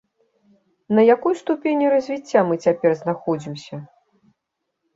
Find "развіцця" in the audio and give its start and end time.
1.95-2.39